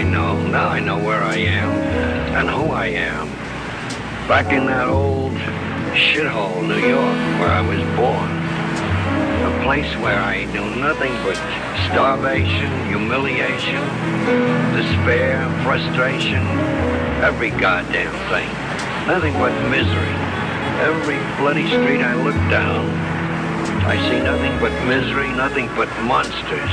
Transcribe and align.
I 0.00 0.02
know. 0.02 0.40
Now 0.48 0.68
I 0.68 0.80
know 0.80 0.96
where 0.96 1.22
I 1.22 1.36
am 1.36 1.68
and 2.32 2.48
who 2.48 2.72
I 2.72 2.86
am. 2.86 3.28
Back 4.26 4.50
in 4.50 4.64
that 4.64 4.88
old 4.88 5.36
shithole, 5.92 6.64
New 6.66 6.80
York, 6.80 7.20
where 7.36 7.52
I 7.52 7.60
was 7.60 7.84
born. 8.00 8.32
A 9.44 9.52
place 9.62 9.92
where 10.00 10.16
I 10.16 10.46
knew 10.56 10.64
nothing 10.80 11.12
but 11.20 11.36
starvation, 11.92 12.72
humiliation, 12.88 13.84
despair, 14.72 15.36
frustration, 15.68 16.40
every 17.20 17.50
goddamn 17.50 18.16
thing. 18.32 18.48
Nothing 19.04 19.34
but 19.34 19.52
misery. 19.68 20.16
Every 20.80 21.20
bloody 21.36 21.68
street 21.68 22.00
I 22.00 22.16
look 22.24 22.40
down, 22.48 22.88
I 23.84 24.00
see 24.08 24.24
nothing 24.24 24.56
but 24.64 24.72
misery, 24.88 25.28
nothing 25.36 25.66
but 25.76 25.92
monsters. 26.08 26.72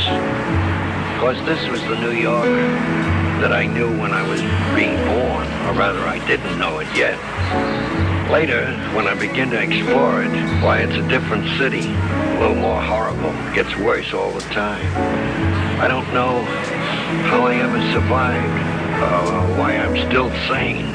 Because 1.20 1.44
this 1.44 1.68
was 1.68 1.82
the 1.92 2.00
New 2.00 2.16
York 2.16 3.07
that 3.42 3.54
I 3.54 3.68
knew 3.68 3.88
when 4.00 4.12
I 4.12 4.28
was 4.28 4.42
being 4.74 4.98
born, 5.06 5.46
or 5.68 5.74
rather 5.78 6.02
I 6.02 6.18
didn't 6.26 6.58
know 6.58 6.80
it 6.80 6.88
yet. 6.96 7.18
Later, 8.32 8.66
when 8.96 9.08
I 9.08 9.14
begin 9.14 9.52
to 9.52 9.62
explore 9.62 10.24
it, 10.24 10.32
why 10.64 10.80
it's 10.80 10.96
a 10.96 11.08
different 11.08 11.48
city, 11.60 11.86
a 11.86 12.40
little 12.40 12.56
more 12.56 12.82
horrible, 12.82 13.32
gets 13.54 13.76
worse 13.78 14.12
all 14.14 14.32
the 14.32 14.42
time. 14.52 14.84
I 15.80 15.88
don't 15.88 16.12
know 16.14 16.42
how 17.30 17.46
I 17.46 17.56
ever 17.56 17.80
survived, 17.94 19.04
uh, 19.04 19.58
why 19.58 19.78
I'm 19.78 19.96
still 20.10 20.30
sane. 20.50 20.88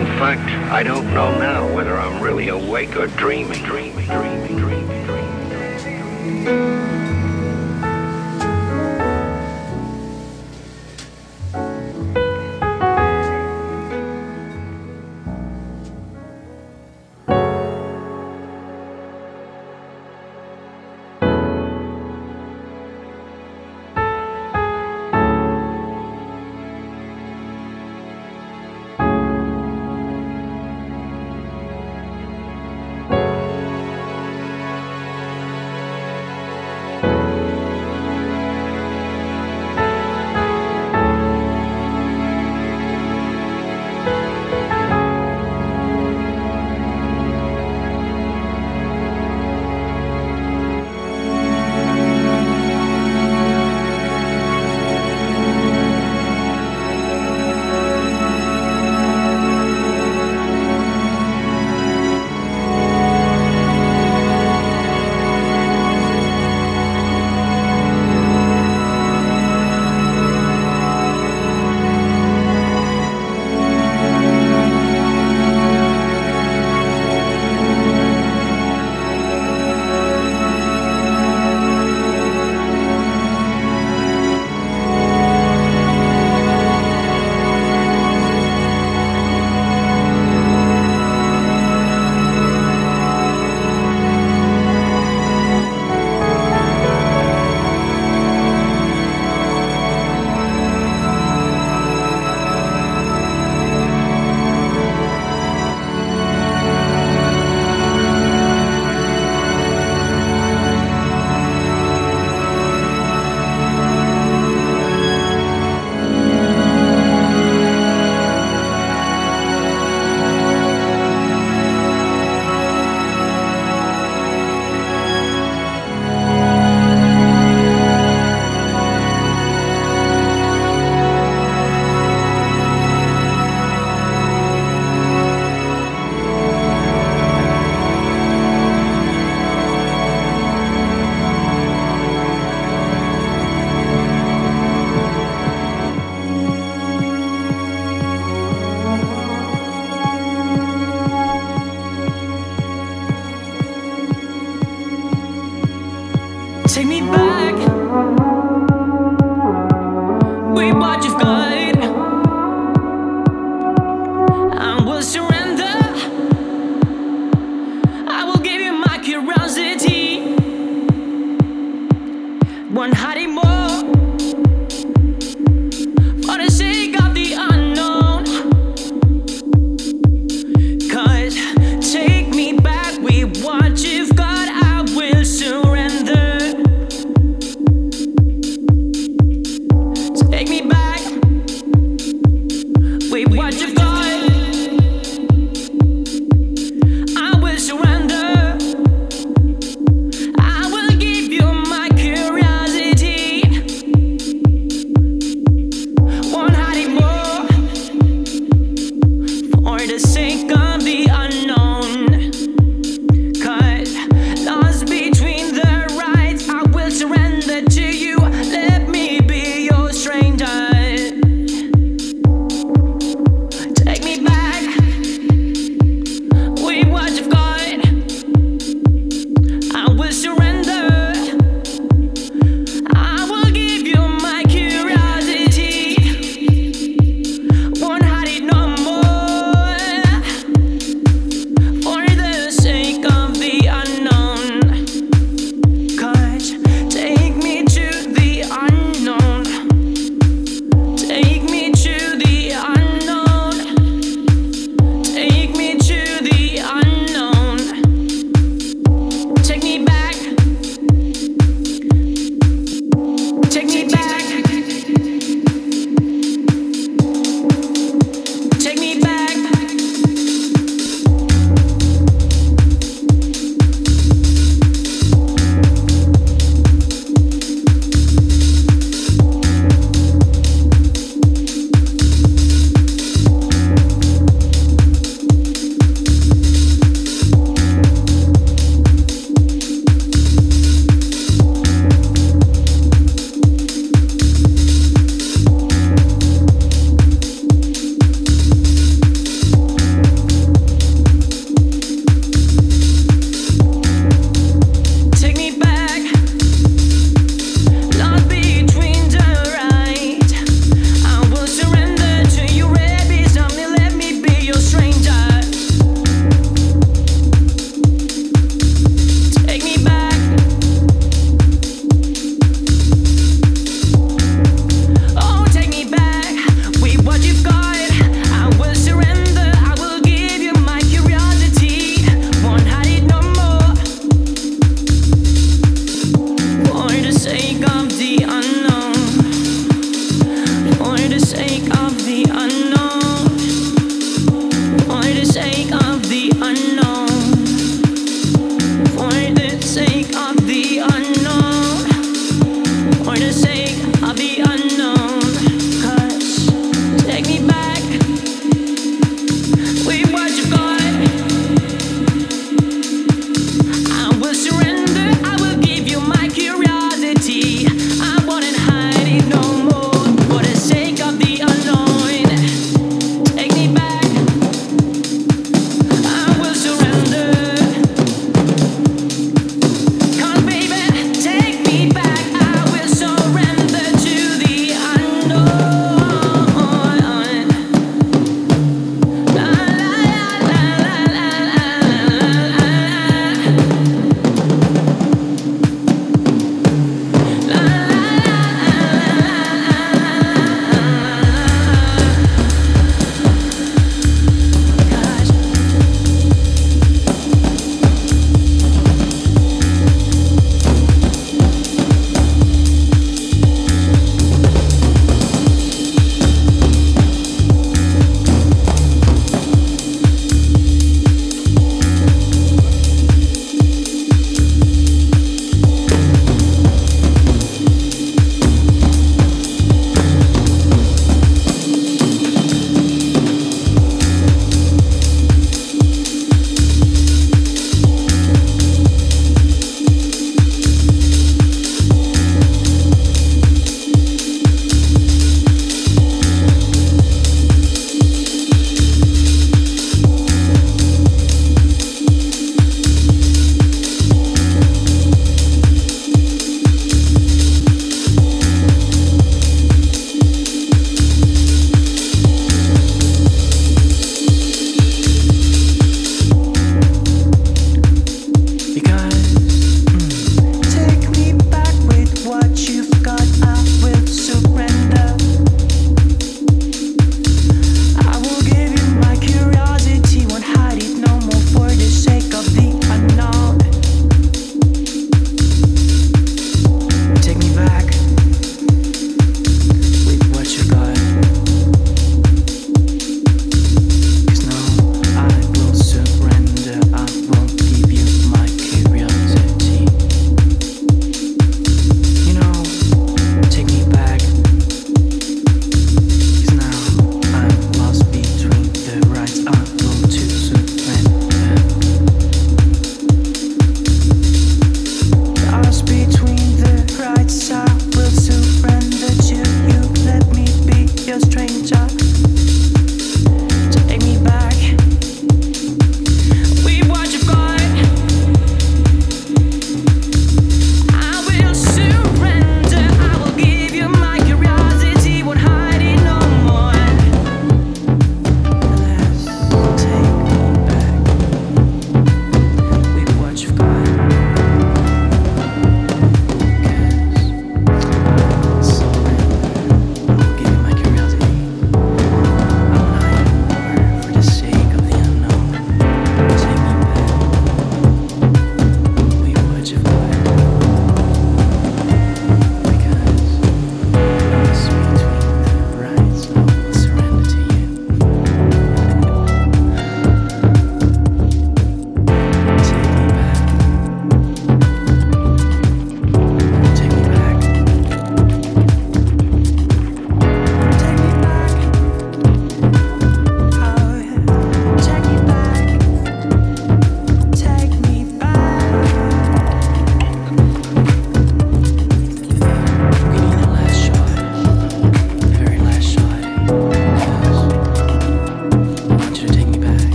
In 0.00 0.18
fact, 0.18 0.50
I 0.72 0.82
don't 0.82 1.14
know 1.14 1.38
now 1.38 1.72
whether 1.74 1.96
I'm 1.96 2.20
really 2.20 2.48
awake 2.48 2.96
or 2.96 3.06
dreaming, 3.06 3.62
dreaming, 3.62 4.06
dreaming, 4.06 4.56
dreaming, 4.56 5.06
dreaming, 5.06 5.46
dreaming. 5.46 6.91